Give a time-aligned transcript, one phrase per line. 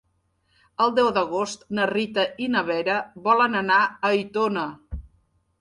[0.85, 2.97] El deu d'agost na Rita i na Vera
[3.31, 4.69] volen anar a Aitona.